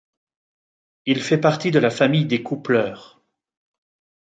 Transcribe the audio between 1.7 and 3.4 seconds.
la famille des coupleurs.